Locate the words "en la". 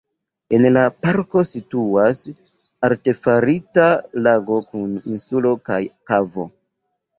0.57-0.85